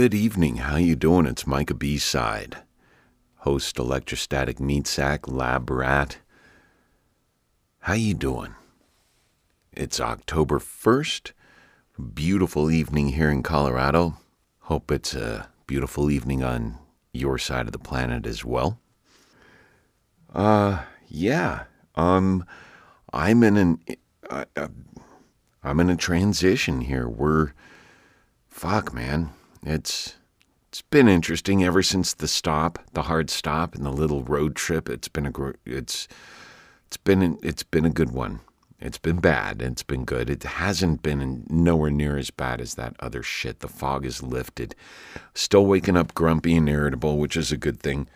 Good 0.00 0.14
evening. 0.14 0.56
How 0.56 0.76
you 0.76 0.96
doing? 0.96 1.26
It's 1.26 1.46
Micah 1.46 1.74
B 1.74 1.98
side, 1.98 2.62
host 3.40 3.78
electrostatic 3.78 4.58
meat 4.58 4.86
sack 4.86 5.28
lab 5.28 5.68
rat. 5.68 6.20
How 7.80 7.92
you 7.92 8.14
doing? 8.14 8.54
It's 9.74 10.00
October 10.00 10.58
1st. 10.58 11.32
Beautiful 12.14 12.70
evening 12.70 13.10
here 13.10 13.30
in 13.30 13.42
Colorado. 13.42 14.16
Hope 14.60 14.90
it's 14.90 15.12
a 15.12 15.50
beautiful 15.66 16.10
evening 16.10 16.42
on 16.42 16.78
your 17.12 17.36
side 17.36 17.66
of 17.66 17.72
the 17.72 17.78
planet 17.78 18.26
as 18.26 18.42
well. 18.42 18.80
Uh 20.34 20.82
yeah. 21.08 21.64
Um 21.94 22.46
I'm 23.12 23.42
in 23.42 23.58
an 23.58 23.80
uh, 24.30 24.46
uh, 24.56 24.68
I'm 25.62 25.78
in 25.78 25.90
a 25.90 25.96
transition 25.96 26.80
here. 26.80 27.06
We're 27.06 27.52
fuck, 28.48 28.94
man. 28.94 29.34
It's 29.64 30.16
it's 30.68 30.82
been 30.82 31.08
interesting 31.08 31.64
ever 31.64 31.82
since 31.82 32.14
the 32.14 32.28
stop, 32.28 32.78
the 32.92 33.02
hard 33.02 33.28
stop, 33.28 33.74
and 33.74 33.84
the 33.84 33.90
little 33.90 34.22
road 34.22 34.54
trip. 34.54 34.88
It's 34.88 35.08
been 35.08 35.26
a 35.26 35.30
gr- 35.30 35.52
it's 35.66 36.06
it's 36.86 36.96
been 36.96 37.38
it's 37.42 37.62
been 37.62 37.84
a 37.84 37.90
good 37.90 38.12
one. 38.12 38.40
It's 38.80 38.98
been 38.98 39.18
bad. 39.18 39.60
It's 39.60 39.82
been 39.82 40.04
good. 40.06 40.30
It 40.30 40.42
hasn't 40.42 41.02
been 41.02 41.44
nowhere 41.50 41.90
near 41.90 42.16
as 42.16 42.30
bad 42.30 42.62
as 42.62 42.76
that 42.76 42.96
other 42.98 43.22
shit. 43.22 43.60
The 43.60 43.68
fog 43.68 44.06
is 44.06 44.22
lifted. 44.22 44.74
Still 45.34 45.66
waking 45.66 45.98
up 45.98 46.14
grumpy 46.14 46.56
and 46.56 46.68
irritable, 46.68 47.18
which 47.18 47.36
is 47.36 47.52
a 47.52 47.58
good 47.58 47.80
thing. 47.80 48.08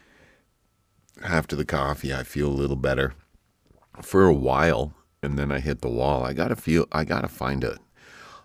After 1.23 1.55
the 1.55 1.67
coffee, 1.67 2.15
I 2.15 2.23
feel 2.23 2.49
a 2.49 2.51
little 2.51 2.77
better. 2.77 3.15
For 4.01 4.25
a 4.25 4.33
while, 4.33 4.95
and 5.23 5.39
then 5.39 5.53
I 5.53 5.61
hit 5.61 5.83
the 5.83 5.91
wall. 5.91 6.25
I 6.25 6.33
gotta 6.33 6.57
feel. 6.57 6.87
I 6.93 7.05
gotta 7.05 7.29
find 7.29 7.63
a 7.63 7.77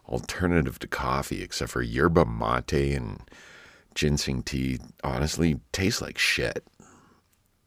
alternative 0.10 0.80
to 0.80 0.88
coffee, 0.88 1.42
except 1.42 1.72
for 1.72 1.82
yerba 1.82 2.26
mate 2.26 2.96
and 2.96 3.22
ginseng 3.96 4.44
tea. 4.44 4.80
Honestly, 5.04 5.60
tastes 5.72 6.02
like 6.02 6.18
shit. 6.18 6.66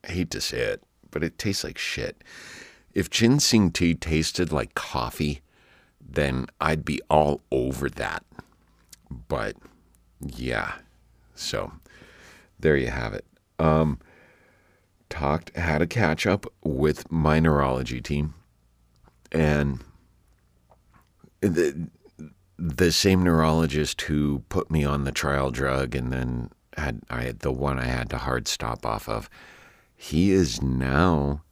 I 0.05 0.13
hate 0.13 0.31
to 0.33 0.41
say 0.41 0.59
it, 0.59 0.83
but 1.11 1.23
it 1.23 1.39
tastes 1.39 1.65
like 1.65 1.79
shit. 1.79 2.23
If 2.93 3.09
ginseng 3.09 3.71
tea 3.71 3.95
tasted 3.95 4.53
like 4.53 4.75
coffee, 4.75 5.41
then 6.01 6.47
I'd 6.61 6.85
be 6.85 7.01
all 7.09 7.41
over 7.51 7.89
that. 7.89 8.25
But 9.29 9.57
yeah, 10.21 10.75
so 11.35 11.73
there 12.59 12.77
you 12.77 12.89
have 12.89 13.15
it. 13.15 13.25
Um, 13.59 13.99
talked, 15.09 15.57
had 15.57 15.83
a 15.83 15.87
catch 15.87 16.27
up 16.27 16.47
with 16.65 17.11
my 17.11 17.39
neurology 17.39 18.01
team, 18.01 18.35
and 19.31 19.81
the 21.41 21.89
the 22.65 22.93
same 22.93 23.25
neurologist 23.25 24.03
who 24.03 24.45
put 24.49 24.71
me 24.71 24.85
on 24.85 25.03
the 25.03 25.11
trial 25.11 25.51
drug 25.51 25.97
and 25.97 26.13
then 26.13 26.49
had 26.77 27.01
I 27.11 27.33
the 27.33 27.51
one 27.51 27.81
I 27.81 27.87
had 27.87 28.09
to 28.11 28.19
hard 28.19 28.47
stop 28.47 28.87
off 28.87 29.09
of. 29.09 29.29
He 29.97 30.31
is 30.31 30.63
now 30.63 31.43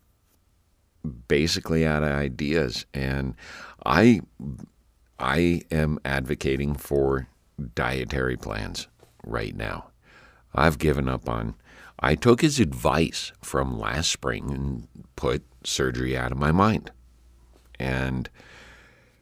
basically 1.26 1.84
out 1.84 2.04
of 2.04 2.10
ideas, 2.10 2.86
and 2.94 3.34
I 3.84 4.20
I 5.18 5.62
am 5.72 5.98
advocating 6.04 6.76
for 6.76 7.26
dietary 7.74 8.36
plans 8.36 8.86
right 9.24 9.56
now. 9.56 9.90
I've 10.54 10.78
given 10.78 11.08
up 11.08 11.28
on. 11.28 11.56
I 11.98 12.14
took 12.14 12.40
his 12.40 12.60
advice 12.60 13.32
from 13.42 13.78
last 13.78 14.12
spring 14.12 14.50
and 14.52 14.86
put 15.16 15.42
surgery 15.64 16.16
out 16.16 16.30
of 16.30 16.38
my 16.38 16.52
mind. 16.52 16.92
And 17.80 18.30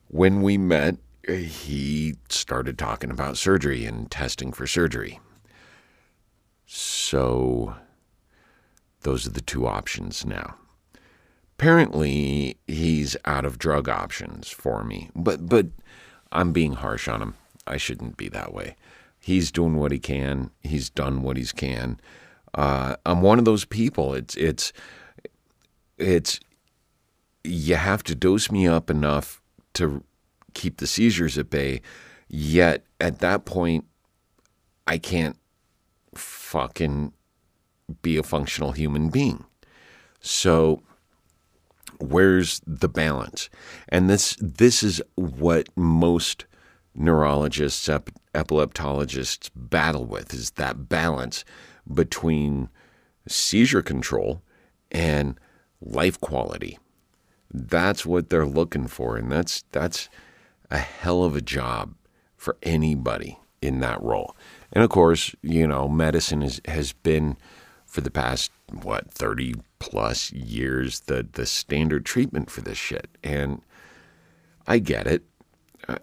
when 0.08 0.42
we 0.42 0.58
met, 0.58 0.96
he 1.26 2.16
started 2.28 2.78
talking 2.78 3.10
about 3.10 3.36
surgery 3.36 3.84
and 3.84 4.10
testing 4.10 4.52
for 4.52 4.66
surgery. 4.66 5.20
So 6.66 7.74
those 9.02 9.26
are 9.26 9.30
the 9.30 9.40
two 9.40 9.66
options 9.66 10.24
now. 10.24 10.56
Apparently, 11.58 12.56
he's 12.66 13.16
out 13.24 13.44
of 13.44 13.58
drug 13.58 13.88
options 13.88 14.48
for 14.48 14.84
me, 14.84 15.10
but 15.16 15.48
but 15.48 15.66
I'm 16.30 16.52
being 16.52 16.74
harsh 16.74 17.08
on 17.08 17.20
him. 17.20 17.34
I 17.66 17.78
shouldn't 17.78 18.16
be 18.16 18.28
that 18.28 18.52
way. 18.52 18.76
He's 19.18 19.50
doing 19.50 19.76
what 19.76 19.90
he 19.92 19.98
can. 19.98 20.50
He's 20.62 20.88
done 20.88 21.22
what 21.22 21.36
he 21.36 21.44
can. 21.44 22.00
Uh, 22.54 22.96
I'm 23.04 23.22
one 23.22 23.38
of 23.38 23.44
those 23.44 23.64
people. 23.64 24.14
It's 24.14 24.34
it's 24.36 24.72
it's 25.96 26.38
you 27.44 27.74
have 27.74 28.02
to 28.04 28.14
dose 28.14 28.50
me 28.50 28.66
up 28.66 28.90
enough 28.90 29.42
to 29.74 30.04
keep 30.58 30.78
the 30.78 30.86
seizures 30.86 31.38
at 31.38 31.48
bay. 31.48 31.80
Yet 32.28 32.84
at 33.00 33.20
that 33.20 33.44
point, 33.44 33.86
I 34.86 34.98
can't 34.98 35.36
fucking 36.14 37.12
be 38.02 38.16
a 38.18 38.22
functional 38.22 38.72
human 38.72 39.08
being. 39.08 39.44
So 40.20 40.82
where's 42.00 42.60
the 42.66 42.88
balance? 42.88 43.48
And 43.88 44.10
this 44.10 44.36
this 44.40 44.82
is 44.82 45.00
what 45.14 45.68
most 45.76 46.46
neurologists, 46.94 47.88
ep- 47.88 48.10
epileptologists 48.34 49.50
battle 49.54 50.04
with 50.04 50.34
is 50.34 50.50
that 50.52 50.88
balance 50.88 51.44
between 51.92 52.68
seizure 53.28 53.82
control 53.82 54.42
and 54.90 55.38
life 55.80 56.20
quality. 56.20 56.78
That's 57.50 58.04
what 58.04 58.28
they're 58.28 58.46
looking 58.46 58.88
for 58.88 59.16
and 59.16 59.30
that's 59.30 59.64
that's 59.70 60.08
a 60.70 60.78
hell 60.78 61.24
of 61.24 61.34
a 61.36 61.40
job 61.40 61.94
for 62.36 62.56
anybody 62.62 63.38
in 63.60 63.80
that 63.80 64.02
role. 64.02 64.36
And 64.72 64.84
of 64.84 64.90
course, 64.90 65.34
you 65.42 65.66
know, 65.66 65.88
medicine 65.88 66.42
is, 66.42 66.60
has 66.66 66.92
been 66.92 67.36
for 67.86 68.00
the 68.00 68.10
past 68.10 68.50
what 68.82 69.10
30 69.10 69.54
plus 69.78 70.30
years 70.32 71.00
the 71.00 71.26
the 71.32 71.46
standard 71.46 72.04
treatment 72.04 72.50
for 72.50 72.60
this 72.60 72.76
shit. 72.76 73.08
And 73.24 73.62
I 74.66 74.78
get 74.78 75.06
it. 75.06 75.24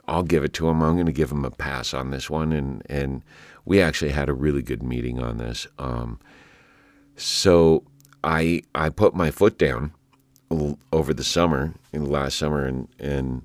I'll 0.07 0.23
give 0.23 0.43
it 0.43 0.53
to 0.53 0.67
him. 0.67 0.81
I'm 0.81 0.95
going 0.95 1.05
to 1.05 1.11
give 1.11 1.31
him 1.31 1.45
a 1.45 1.51
pass 1.51 1.93
on 1.93 2.09
this 2.09 2.29
one 2.29 2.51
and 2.51 2.81
and 2.89 3.21
we 3.65 3.81
actually 3.81 4.11
had 4.11 4.29
a 4.29 4.33
really 4.33 4.61
good 4.61 4.81
meeting 4.81 5.19
on 5.19 5.37
this. 5.37 5.67
Um, 5.77 6.19
so 7.15 7.83
I 8.23 8.63
I 8.73 8.89
put 8.89 9.15
my 9.15 9.29
foot 9.29 9.57
down 9.57 9.93
over 10.91 11.13
the 11.13 11.23
summer 11.23 11.73
in 11.93 12.05
last 12.05 12.37
summer 12.37 12.65
and 12.65 12.87
and 12.99 13.43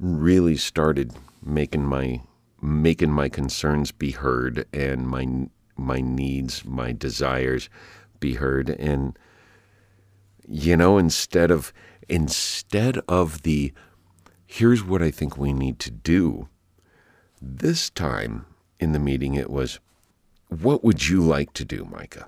really 0.00 0.56
started 0.56 1.12
making 1.42 1.84
my 1.84 2.22
making 2.62 3.10
my 3.10 3.28
concerns 3.28 3.92
be 3.92 4.10
heard 4.10 4.66
and 4.72 5.06
my 5.06 5.48
my 5.76 6.00
needs, 6.00 6.64
my 6.64 6.92
desires 6.92 7.68
be 8.18 8.34
heard. 8.34 8.70
And 8.70 9.18
you 10.48 10.76
know 10.76 10.98
instead 10.98 11.50
of 11.50 11.72
instead 12.08 12.98
of 13.08 13.42
the 13.42 13.72
here's 14.46 14.82
what 14.82 15.02
I 15.02 15.10
think 15.10 15.36
we 15.36 15.52
need 15.52 15.78
to 15.80 15.90
do 15.90 16.48
this 17.40 17.88
time 17.90 18.46
in 18.78 18.92
the 18.92 18.98
meeting 18.98 19.34
it 19.34 19.50
was 19.50 19.78
what 20.48 20.82
would 20.82 21.08
you 21.08 21.20
like 21.20 21.52
to 21.54 21.64
do 21.64 21.84
Micah? 21.84 22.26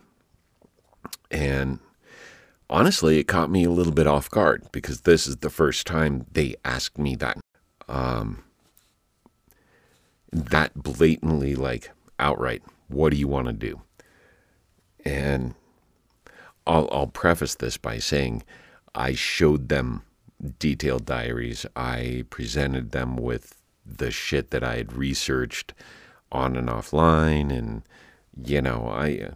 And 1.30 1.80
honestly 2.70 3.18
it 3.18 3.24
caught 3.24 3.50
me 3.50 3.64
a 3.64 3.70
little 3.70 3.92
bit 3.92 4.06
off 4.06 4.30
guard 4.30 4.66
because 4.72 5.02
this 5.02 5.26
is 5.26 5.38
the 5.38 5.50
first 5.50 5.86
time 5.86 6.26
they 6.32 6.54
asked 6.64 6.98
me 6.98 7.16
that 7.16 7.38
um, 7.92 8.42
that 10.32 10.74
blatantly, 10.74 11.54
like 11.54 11.90
outright, 12.18 12.62
what 12.88 13.10
do 13.10 13.16
you 13.18 13.28
want 13.28 13.46
to 13.46 13.52
do? 13.52 13.82
And 15.04 15.54
I'll, 16.66 16.88
I'll 16.90 17.06
preface 17.06 17.54
this 17.54 17.76
by 17.76 17.98
saying 17.98 18.42
I 18.94 19.12
showed 19.14 19.68
them 19.68 20.02
detailed 20.58 21.04
diaries. 21.04 21.66
I 21.76 22.24
presented 22.30 22.92
them 22.92 23.16
with 23.16 23.56
the 23.84 24.10
shit 24.10 24.50
that 24.50 24.64
I 24.64 24.76
had 24.76 24.94
researched 24.94 25.74
on 26.30 26.56
and 26.56 26.68
offline, 26.68 27.52
and 27.52 27.82
you 28.42 28.62
know, 28.62 28.88
I 28.88 29.32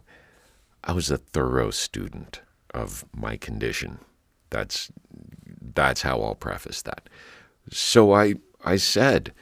I 0.83 0.93
was 0.93 1.11
a 1.11 1.17
thorough 1.17 1.69
student 1.69 2.41
of 2.73 3.05
my 3.15 3.37
condition. 3.37 3.99
That's 4.49 4.91
that's 5.75 6.01
how 6.01 6.21
I'll 6.21 6.35
preface 6.35 6.81
that. 6.83 7.07
So 7.69 8.13
I 8.13 8.35
I 8.67 8.75
said, 8.75 9.33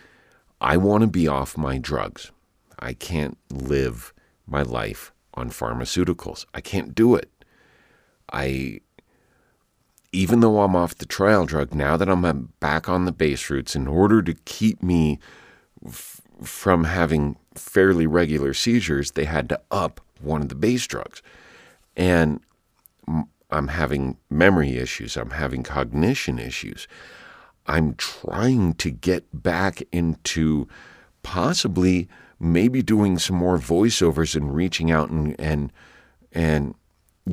I 0.62 0.78
want 0.78 1.02
to 1.02 1.08
be 1.08 1.28
off 1.28 1.58
my 1.58 1.80
drugs. 1.80 2.32
I 2.78 2.94
can't 2.94 3.40
live 3.50 4.14
my 4.46 4.62
life 4.62 5.12
on 5.34 5.50
pharmaceuticals. 5.50 6.46
I 6.54 6.62
can't 6.62 6.94
do 6.94 7.16
it. 7.16 7.32
I, 8.32 8.82
even 10.12 10.42
though 10.42 10.62
I'm 10.62 10.76
off 10.76 11.00
the 11.00 11.08
trial 11.08 11.48
drug, 11.48 11.74
now 11.74 11.98
that 11.98 12.08
I'm 12.08 12.24
uh, 12.24 12.34
back 12.60 12.88
on 12.88 13.06
the 13.06 13.12
base 13.12 13.50
routes, 13.50 13.76
in 13.76 13.88
order 13.88 14.22
to 14.22 14.36
keep 14.46 14.84
me 14.84 15.18
f- 15.84 16.22
from 16.44 16.84
having 16.84 17.36
fairly 17.56 18.06
regular 18.06 18.54
seizures, 18.54 19.12
they 19.12 19.26
had 19.26 19.50
to 19.50 19.60
up 19.72 20.02
one 20.22 20.44
of 20.44 20.50
the 20.50 20.56
base 20.56 20.86
drugs. 20.86 21.24
And 21.98 22.42
I'm 23.50 23.70
having 23.70 24.18
memory 24.30 24.78
issues, 24.78 25.18
I'm 25.18 25.32
having 25.32 25.64
cognition 25.64 26.38
issues. 26.38 26.88
I'm 27.68 27.96
trying 27.96 28.74
to 28.76 28.92
get 28.92 29.26
back 29.44 29.82
into 29.92 30.68
possibly 31.24 32.08
maybe 32.40 32.82
doing 32.82 33.18
some 33.18 33.36
more 33.36 33.58
voiceovers 33.58 34.36
and 34.36 34.54
reaching 34.54 34.92
out 34.92 35.10
and 35.10 35.40
and 35.40 35.72
and 36.32 36.76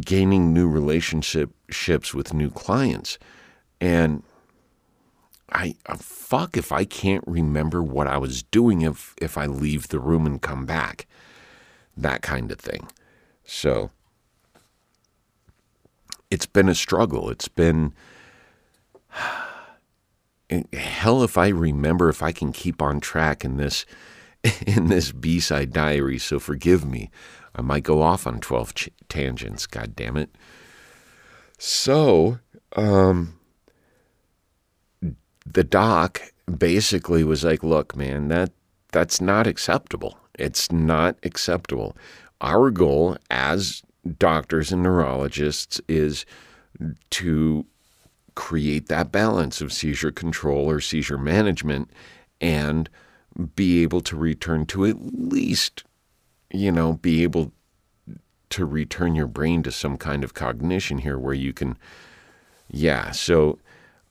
gaining 0.00 0.54
new 0.54 0.68
relationships 0.68 2.14
with 2.14 2.32
new 2.32 2.50
clients. 2.50 3.18
And 3.80 4.22
I 5.50 5.74
uh, 5.86 5.96
fuck 5.96 6.56
if 6.56 6.72
I 6.72 6.84
can't 6.84 7.24
remember 7.26 7.82
what 7.82 8.06
I 8.06 8.16
was 8.16 8.42
doing 8.42 8.82
if 8.82 9.14
if 9.20 9.36
I 9.36 9.46
leave 9.46 9.88
the 9.88 10.00
room 10.00 10.26
and 10.26 10.40
come 10.40 10.64
back. 10.64 11.06
That 11.94 12.22
kind 12.22 12.50
of 12.50 12.58
thing. 12.58 12.88
So 13.44 13.90
it's 16.30 16.46
been 16.46 16.70
a 16.70 16.74
struggle. 16.74 17.28
It's 17.28 17.48
been 17.48 17.92
hell 20.72 21.22
if 21.22 21.38
I 21.38 21.48
remember 21.48 22.08
if 22.08 22.22
I 22.22 22.32
can 22.32 22.52
keep 22.52 22.82
on 22.82 23.00
track 23.00 23.44
in 23.44 23.56
this 23.56 23.84
in 24.66 24.88
this 24.88 25.12
B-side 25.12 25.72
diary, 25.72 26.18
so 26.18 26.38
forgive 26.38 26.84
me. 26.84 27.10
I 27.54 27.62
might 27.62 27.84
go 27.84 28.02
off 28.02 28.26
on 28.26 28.40
12 28.40 28.74
ch- 28.74 28.88
tangents, 29.08 29.66
god 29.66 29.94
damn 29.94 30.16
it. 30.16 30.30
So, 31.58 32.38
um 32.74 33.38
the 35.44 35.64
doc 35.64 36.22
basically 36.58 37.24
was 37.24 37.44
like, 37.44 37.62
"Look, 37.62 37.96
man, 37.96 38.28
that 38.28 38.52
that's 38.92 39.20
not 39.20 39.46
acceptable. 39.46 40.18
It's 40.38 40.70
not 40.70 41.16
acceptable. 41.22 41.96
Our 42.40 42.70
goal 42.70 43.16
as 43.30 43.82
doctors 44.18 44.72
and 44.72 44.82
neurologists 44.82 45.80
is 45.88 46.24
to 47.10 47.66
create 48.34 48.88
that 48.88 49.12
balance 49.12 49.60
of 49.60 49.72
seizure 49.72 50.10
control 50.10 50.68
or 50.68 50.80
seizure 50.80 51.18
management 51.18 51.90
and 52.40 52.88
be 53.54 53.82
able 53.82 54.00
to 54.02 54.16
return 54.16 54.66
to 54.66 54.84
at 54.84 54.96
least, 55.00 55.84
you 56.50 56.70
know, 56.70 56.94
be 56.94 57.22
able 57.22 57.52
to 58.50 58.66
return 58.66 59.14
your 59.14 59.26
brain 59.26 59.62
to 59.62 59.72
some 59.72 59.96
kind 59.96 60.22
of 60.22 60.34
cognition 60.34 60.98
here 60.98 61.18
where 61.18 61.34
you 61.34 61.52
can, 61.52 61.78
yeah. 62.68 63.10
So 63.10 63.58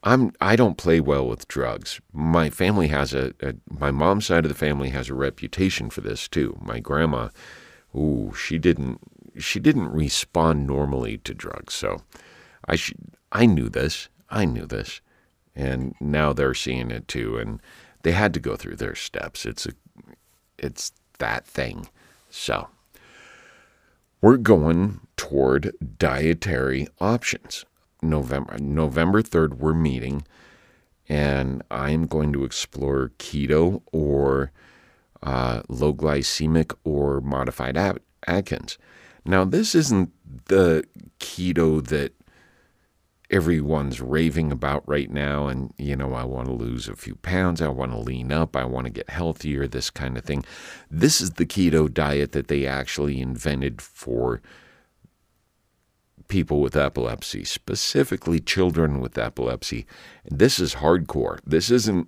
I'm 0.04 0.34
I 0.42 0.56
don't 0.56 0.78
play 0.78 1.00
well 1.00 1.28
with 1.28 1.48
drugs. 1.48 2.02
My 2.12 2.50
family 2.50 2.88
has 2.88 3.14
a, 3.14 3.34
a, 3.42 3.54
my 3.70 3.92
mom's 3.92 4.26
side 4.26 4.46
of 4.46 4.50
the 4.50 4.56
family 4.56 4.90
has 4.90 5.10
a 5.10 5.14
reputation 5.14 5.90
for 5.90 6.02
this 6.02 6.28
too. 6.28 6.58
My 6.62 6.80
grandma, 6.80 7.30
ooh, 7.96 8.34
she 8.36 8.58
didn't 8.58 9.00
she 9.38 9.60
didn't 9.60 9.90
respond 9.90 10.66
normally 10.66 11.20
to 11.20 11.34
drugs. 11.34 11.74
So 11.76 12.02
I 12.66 12.76
should 12.76 12.98
I 13.32 13.46
knew 13.46 13.70
this. 13.70 14.10
I 14.32 14.46
knew 14.46 14.66
this. 14.66 15.02
And 15.56 15.94
now 16.00 16.32
they're 16.32 16.54
seeing 16.54 16.90
it 16.90 17.08
too 17.08 17.38
and 17.38 17.62
they 18.04 18.14
had 18.14 18.34
to 18.34 18.40
go 18.40 18.56
through 18.56 18.78
their 18.78 18.96
steps. 18.96 19.46
It's 19.46 19.66
a 19.66 19.72
it's 20.58 20.92
that 21.20 21.46
thing. 21.46 21.90
So 22.30 22.70
we're 24.22 24.38
going 24.38 25.02
toward 25.18 25.76
dietary 26.00 26.88
options. 27.00 27.66
November 28.02 28.58
November 28.58 29.22
3rd 29.22 29.56
we're 29.56 29.74
meeting 29.74 30.24
and 31.10 31.62
I'm 31.70 32.08
going 32.08 32.32
to 32.34 32.46
explore 32.46 33.12
keto 33.20 33.82
or 33.92 34.52
uh, 35.22 35.62
low 35.68 35.94
glycemic 35.94 36.74
or 36.84 37.20
modified 37.22 37.78
Atkins. 38.26 38.78
Now 39.26 39.44
this 39.44 39.76
isn't 39.76 40.12
the 40.46 40.86
keto 41.20 41.86
that 41.88 42.14
everyone's 43.32 44.02
raving 44.02 44.52
about 44.52 44.88
right 44.88 45.10
now 45.10 45.48
and 45.48 45.74
you 45.78 45.96
know 45.96 46.14
I 46.14 46.26
want 46.26 46.48
to 46.48 46.54
lose 46.54 46.88
a 46.88 46.96
few 46.96 47.16
pounds, 47.16 47.62
I 47.62 47.70
want 47.70 47.94
to 47.94 47.98
lean 47.98 48.32
up, 48.32 48.56
I 48.56 48.66
want 48.66 48.86
to 48.86 48.92
get 48.92 49.10
healthier, 49.10 49.68
this 49.68 49.90
kind 49.90 50.18
of 50.18 50.26
thing. 50.26 50.44
This 50.90 51.22
is 51.22 51.32
the 51.32 51.46
keto 51.46 51.92
diet 51.92 52.34
that 52.34 52.50
they 52.50 52.68
actually 52.68 53.22
invented 53.22 53.82
for 53.82 54.42
people 56.28 56.62
with 56.62 56.76
epilepsy, 56.76 57.44
specifically 57.44 58.40
children 58.40 59.00
with 59.00 59.18
epilepsy. 59.18 59.86
This 60.26 60.60
is 60.60 60.76
hardcore. 60.76 61.40
This 61.46 61.72
isn't 61.72 62.08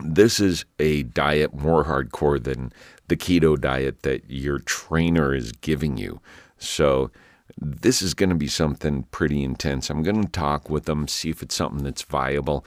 this 0.00 0.38
is 0.38 0.64
a 0.78 1.02
diet 1.02 1.52
more 1.52 1.84
hardcore 1.84 2.42
than 2.42 2.72
the 3.08 3.16
keto 3.16 3.60
diet 3.60 4.02
that 4.02 4.30
your 4.30 4.60
trainer 4.60 5.34
is 5.34 5.50
giving 5.50 5.96
you. 5.96 6.20
So 6.56 7.10
this 7.56 8.02
is 8.02 8.14
going 8.14 8.28
to 8.30 8.34
be 8.34 8.48
something 8.48 9.04
pretty 9.04 9.42
intense. 9.42 9.90
I'm 9.90 10.02
going 10.02 10.22
to 10.22 10.30
talk 10.30 10.68
with 10.68 10.84
them, 10.84 11.08
see 11.08 11.30
if 11.30 11.42
it's 11.42 11.54
something 11.54 11.84
that's 11.84 12.02
viable. 12.02 12.64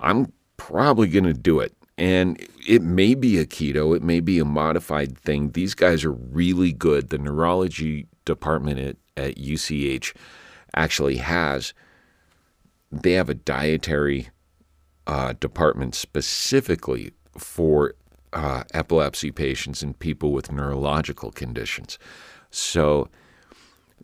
I'm 0.00 0.32
probably 0.56 1.08
going 1.08 1.24
to 1.24 1.34
do 1.34 1.60
it. 1.60 1.74
And 1.96 2.44
it 2.66 2.82
may 2.82 3.14
be 3.14 3.38
a 3.38 3.46
keto, 3.46 3.94
it 3.94 4.02
may 4.02 4.18
be 4.18 4.40
a 4.40 4.44
modified 4.44 5.16
thing. 5.16 5.52
These 5.52 5.74
guys 5.74 6.04
are 6.04 6.12
really 6.12 6.72
good. 6.72 7.10
The 7.10 7.18
neurology 7.18 8.08
department 8.24 8.80
at 8.80 8.96
at 9.16 9.38
UCH 9.38 10.14
actually 10.74 11.16
has. 11.16 11.74
They 12.90 13.12
have 13.12 13.28
a 13.28 13.34
dietary 13.34 14.28
uh, 15.06 15.34
department 15.34 15.94
specifically 15.94 17.12
for 17.36 17.94
uh, 18.32 18.64
epilepsy 18.72 19.30
patients 19.30 19.82
and 19.82 19.98
people 19.98 20.32
with 20.32 20.52
neurological 20.52 21.30
conditions. 21.30 21.98
So, 22.50 23.08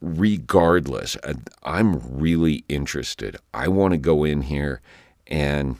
regardless, 0.01 1.17
I'm 1.63 2.19
really 2.19 2.65
interested. 2.69 3.37
I 3.53 3.69
want 3.69 3.93
to 3.93 3.99
go 3.99 4.25
in 4.25 4.43
here 4.43 4.81
and 5.27 5.77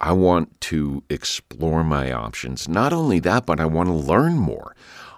I 0.00 0.12
want 0.12 0.60
to 0.62 1.02
explore 1.10 1.82
my 1.82 2.12
options. 2.12 2.68
Not 2.68 2.92
only 2.92 3.18
that, 3.20 3.46
but 3.46 3.58
I 3.58 3.66
want 3.66 3.88
to 3.88 3.94
learn 3.94 4.34
more. 4.38 4.76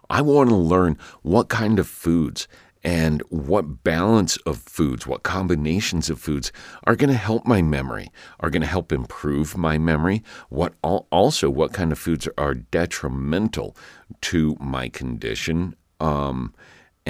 I 0.09 0.23
want 0.23 0.49
to 0.49 0.57
learn 0.57 0.99
what 1.23 1.49
kind 1.49 1.79
of 1.79 1.87
foods 1.87 2.49
and 2.83 3.21
what 3.29 3.85
balance 3.85 4.39
of 4.39 4.57
foods, 4.59 5.07
what 5.07 5.23
combinations 5.23 6.09
of 6.09 6.19
foods 6.19 6.51
are 6.85 6.97
going 6.97 7.11
to 7.11 7.17
help 7.17 7.47
my 7.47 7.61
memory, 7.61 8.11
are 8.41 8.49
going 8.49 8.63
to 8.63 8.69
help 8.69 8.91
improve 8.91 9.57
my 9.57 9.77
memory, 9.77 10.23
what 10.49 10.75
also 10.83 11.51
what 11.51 11.75
kind 11.75 11.93
of 11.93 11.99
foods 11.99 12.27
are 12.39 12.55
detrimental 12.55 13.77
to 14.23 14.57
my 14.59 14.89
condition 14.89 15.77
um, 16.01 16.55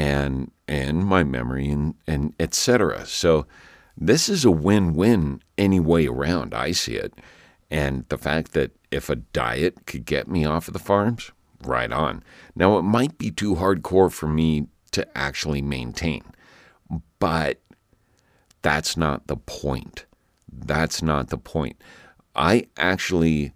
and 0.01 0.51
and 0.67 1.05
my 1.05 1.23
memory 1.23 1.69
and 1.69 1.95
and 2.07 2.35
etc. 2.41 3.05
So 3.05 3.47
this 3.97 4.31
is 4.31 4.47
a 4.47 4.51
win-win 4.51 5.43
any 5.59 5.79
way 5.79 6.07
around. 6.07 6.55
I 6.55 6.73
see 6.73 6.95
it, 6.95 7.13
and 7.71 8.07
the 8.09 8.17
fact 8.17 8.53
that 8.53 8.71
if 8.91 9.11
a 9.11 9.17
diet 9.17 9.85
could 9.87 10.07
get 10.07 10.27
me 10.27 10.47
off 10.47 10.69
of 10.69 10.73
the 10.73 10.79
farms, 10.79 11.33
right 11.63 11.93
on. 11.93 12.23
Now 12.57 12.79
it 12.79 12.83
might 12.83 13.19
be 13.19 13.31
too 13.31 13.57
hardcore 13.57 14.11
for 14.11 14.27
me 14.27 14.69
to 14.93 15.07
actually 15.17 15.61
maintain. 15.61 16.25
But 17.19 17.61
that's 18.63 18.97
not 18.97 19.27
the 19.27 19.37
point. 19.37 20.07
That's 20.51 21.03
not 21.03 21.29
the 21.29 21.39
point. 21.39 21.77
I 22.35 22.69
actually 22.79 23.53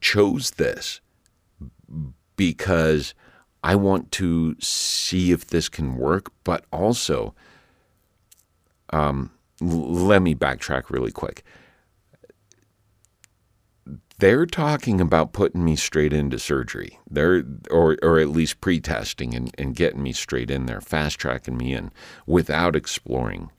chose 0.00 0.52
this 0.52 1.00
because 2.36 3.14
I 3.64 3.74
want 3.74 4.12
to 4.12 4.54
see 4.60 5.32
if 5.32 5.48
this 5.48 5.68
can 5.68 5.96
work, 5.96 6.30
but 6.44 6.66
also, 6.72 7.34
um, 8.90 9.32
let 9.60 10.22
me 10.22 10.36
backtrack 10.36 10.90
really 10.90 11.10
quick 11.10 11.42
they're 14.18 14.46
talking 14.46 15.00
about 15.00 15.32
putting 15.32 15.64
me 15.64 15.76
straight 15.76 16.12
into 16.12 16.38
surgery. 16.38 16.98
They're 17.10 17.44
or 17.70 17.98
or 18.02 18.18
at 18.18 18.28
least 18.28 18.60
pre-testing 18.60 19.34
and, 19.34 19.50
and 19.58 19.74
getting 19.74 20.02
me 20.02 20.12
straight 20.12 20.50
in 20.50 20.66
there, 20.66 20.80
fast 20.80 21.18
tracking 21.18 21.56
me 21.56 21.74
in 21.74 21.90
without 22.26 22.76
exploring 22.76 23.50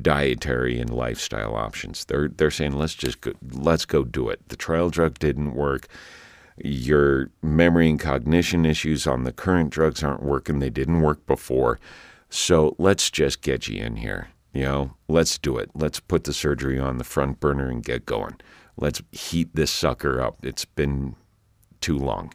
dietary 0.00 0.80
and 0.80 0.90
lifestyle 0.90 1.54
options. 1.54 2.04
They're 2.06 2.28
they're 2.28 2.50
saying 2.50 2.72
let's 2.72 2.94
just 2.94 3.20
go, 3.20 3.32
let's 3.52 3.84
go 3.84 4.04
do 4.04 4.28
it. 4.30 4.48
The 4.48 4.56
trial 4.56 4.90
drug 4.90 5.18
didn't 5.18 5.54
work. 5.54 5.86
Your 6.62 7.30
memory 7.42 7.88
and 7.88 7.98
cognition 7.98 8.66
issues 8.66 9.06
on 9.06 9.24
the 9.24 9.32
current 9.32 9.70
drugs 9.70 10.02
aren't 10.02 10.22
working. 10.22 10.58
They 10.58 10.70
didn't 10.70 11.00
work 11.00 11.24
before. 11.26 11.78
So 12.28 12.76
let's 12.78 13.10
just 13.10 13.42
get 13.42 13.68
you 13.68 13.82
in 13.82 13.96
here. 13.96 14.28
You 14.52 14.62
know, 14.62 14.94
let's 15.08 15.38
do 15.38 15.58
it. 15.58 15.70
Let's 15.74 16.00
put 16.00 16.24
the 16.24 16.32
surgery 16.32 16.78
on 16.78 16.98
the 16.98 17.04
front 17.04 17.40
burner 17.40 17.68
and 17.68 17.84
get 17.84 18.04
going. 18.04 18.36
Let's 18.76 19.02
heat 19.12 19.54
this 19.54 19.70
sucker 19.70 20.20
up. 20.20 20.44
It's 20.44 20.64
been 20.64 21.14
too 21.80 21.98
long. 21.98 22.32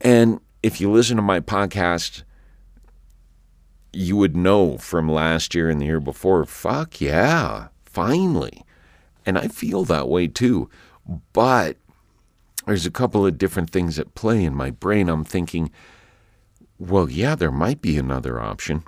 And 0.00 0.40
if 0.62 0.80
you 0.80 0.90
listen 0.90 1.16
to 1.16 1.22
my 1.22 1.40
podcast, 1.40 2.22
you 3.92 4.16
would 4.16 4.36
know 4.36 4.78
from 4.78 5.10
last 5.10 5.54
year 5.54 5.68
and 5.68 5.80
the 5.80 5.86
year 5.86 6.00
before, 6.00 6.44
fuck 6.44 7.00
yeah, 7.00 7.68
finally. 7.84 8.64
And 9.26 9.38
I 9.38 9.48
feel 9.48 9.84
that 9.84 10.08
way 10.08 10.28
too. 10.28 10.70
But 11.32 11.76
there's 12.68 12.86
a 12.86 12.90
couple 12.90 13.26
of 13.26 13.38
different 13.38 13.70
things 13.70 13.98
at 13.98 14.14
play 14.14 14.44
in 14.44 14.54
my 14.54 14.70
brain. 14.70 15.08
I'm 15.08 15.24
thinking, 15.24 15.70
well, 16.78 17.10
yeah, 17.10 17.34
there 17.34 17.50
might 17.50 17.80
be 17.80 17.96
another 17.96 18.40
option. 18.40 18.84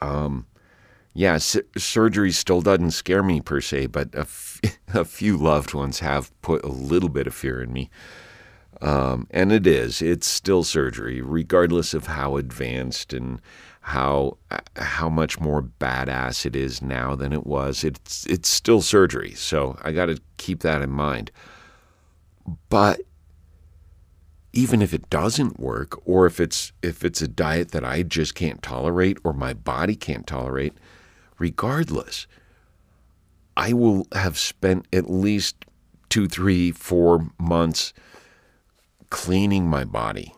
Um, 0.00 0.46
yeah, 1.14 1.38
surgery 1.38 2.32
still 2.32 2.62
doesn't 2.62 2.92
scare 2.92 3.22
me 3.22 3.40
per 3.40 3.60
se, 3.60 3.86
but 3.86 4.14
a, 4.14 4.20
f- 4.20 4.60
a 4.94 5.04
few 5.04 5.36
loved 5.36 5.74
ones 5.74 6.00
have 6.00 6.32
put 6.40 6.64
a 6.64 6.68
little 6.68 7.10
bit 7.10 7.26
of 7.26 7.34
fear 7.34 7.62
in 7.62 7.72
me. 7.72 7.90
Um, 8.80 9.28
and 9.30 9.52
it 9.52 9.66
is. 9.66 10.02
It's 10.02 10.26
still 10.26 10.64
surgery, 10.64 11.20
regardless 11.20 11.94
of 11.94 12.06
how 12.06 12.36
advanced 12.36 13.12
and 13.12 13.40
how 13.82 14.38
how 14.76 15.08
much 15.08 15.40
more 15.40 15.62
badass 15.62 16.46
it 16.46 16.56
is 16.56 16.82
now 16.82 17.14
than 17.14 17.32
it 17.32 17.46
was. 17.46 17.84
It's 17.84 18.26
it's 18.26 18.48
still 18.48 18.80
surgery. 18.80 19.34
So 19.34 19.76
I 19.82 19.92
got 19.92 20.06
to 20.06 20.20
keep 20.36 20.60
that 20.60 20.82
in 20.82 20.90
mind. 20.90 21.30
But 22.68 23.00
even 24.52 24.82
if 24.82 24.92
it 24.92 25.08
doesn't 25.08 25.58
work 25.58 26.06
or 26.06 26.26
if 26.26 26.38
it's 26.38 26.72
if 26.82 27.04
it's 27.04 27.22
a 27.22 27.28
diet 27.28 27.70
that 27.70 27.84
I 27.84 28.02
just 28.02 28.34
can't 28.34 28.62
tolerate 28.62 29.18
or 29.24 29.32
my 29.32 29.54
body 29.54 29.96
can't 29.96 30.26
tolerate, 30.26 30.74
regardless, 31.38 32.26
I 33.56 33.72
will 33.72 34.06
have 34.12 34.38
spent 34.38 34.86
at 34.92 35.10
least 35.10 35.64
two, 36.08 36.28
three, 36.28 36.70
four 36.72 37.30
months 37.38 37.92
cleaning 39.10 39.66
my 39.66 39.84
body, 39.84 40.34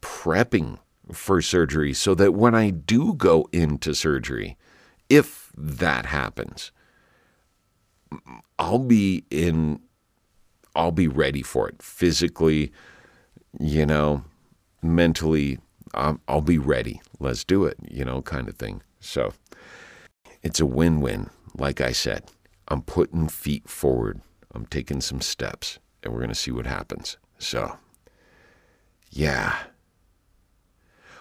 prepping 0.00 0.78
for 1.12 1.40
surgery 1.40 1.92
so 1.92 2.14
that 2.14 2.32
when 2.32 2.54
I 2.54 2.70
do 2.70 3.14
go 3.14 3.48
into 3.52 3.94
surgery, 3.94 4.56
if 5.08 5.52
that 5.56 6.06
happens, 6.06 6.72
I'll 8.58 8.78
be 8.78 9.24
in 9.30 9.80
I'll 10.76 10.92
be 10.92 11.08
ready 11.08 11.42
for 11.42 11.68
it 11.68 11.82
physically, 11.82 12.70
you 13.58 13.86
know, 13.86 14.24
mentally. 14.82 15.58
I'll, 15.94 16.20
I'll 16.28 16.42
be 16.42 16.58
ready. 16.58 17.00
Let's 17.18 17.44
do 17.44 17.64
it, 17.64 17.78
you 17.88 18.04
know, 18.04 18.22
kind 18.22 18.48
of 18.48 18.56
thing. 18.56 18.82
So 19.00 19.32
it's 20.42 20.60
a 20.60 20.66
win 20.66 21.00
win. 21.00 21.30
Like 21.56 21.80
I 21.80 21.92
said, 21.92 22.24
I'm 22.68 22.82
putting 22.82 23.28
feet 23.28 23.68
forward. 23.68 24.20
I'm 24.54 24.66
taking 24.66 25.00
some 25.00 25.20
steps, 25.20 25.78
and 26.02 26.12
we're 26.12 26.20
going 26.20 26.28
to 26.28 26.34
see 26.34 26.50
what 26.50 26.66
happens. 26.66 27.16
So, 27.38 27.78
yeah. 29.10 29.54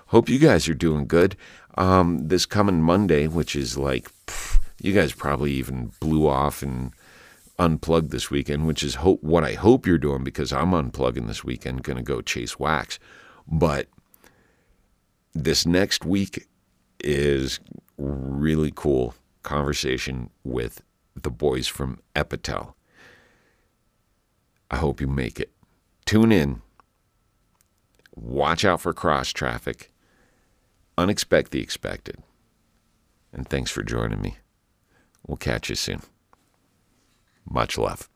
Hope 0.07 0.29
you 0.29 0.39
guys 0.39 0.69
are 0.69 0.73
doing 0.73 1.07
good. 1.07 1.35
Um, 1.77 2.27
this 2.27 2.45
coming 2.45 2.81
Monday, 2.81 3.27
which 3.27 3.55
is 3.55 3.77
like, 3.77 4.09
pff, 4.27 4.59
you 4.81 4.93
guys 4.93 5.13
probably 5.13 5.53
even 5.53 5.91
blew 5.99 6.27
off 6.27 6.61
and 6.61 6.91
unplugged 7.57 8.11
this 8.11 8.29
weekend, 8.29 8.67
which 8.67 8.83
is 8.83 8.95
hope, 8.95 9.23
what 9.23 9.43
I 9.43 9.53
hope 9.53 9.85
you're 9.85 9.97
doing 9.97 10.23
because 10.23 10.51
I'm 10.51 10.71
unplugging 10.71 11.27
this 11.27 11.43
weekend, 11.43 11.83
going 11.83 11.97
to 11.97 12.03
go 12.03 12.21
chase 12.21 12.59
wax. 12.59 12.99
But 13.47 13.87
this 15.33 15.65
next 15.65 16.05
week 16.05 16.47
is 16.99 17.59
really 17.97 18.71
cool 18.75 19.15
conversation 19.43 20.29
with 20.43 20.81
the 21.15 21.31
boys 21.31 21.67
from 21.67 21.99
Epitel. 22.15 22.73
I 24.69 24.77
hope 24.77 24.99
you 24.99 25.07
make 25.07 25.39
it. 25.39 25.51
Tune 26.05 26.31
in. 26.31 26.61
Watch 28.15 28.65
out 28.65 28.81
for 28.81 28.93
cross 28.93 29.31
traffic. 29.31 29.91
Unexpect 30.97 31.49
the 31.49 31.61
expected. 31.61 32.17
And 33.31 33.47
thanks 33.47 33.69
for 33.69 33.83
joining 33.83 34.21
me. 34.21 34.37
We'll 35.27 35.37
catch 35.37 35.69
you 35.69 35.75
soon. 35.75 36.01
Much 37.49 37.77
love. 37.77 38.09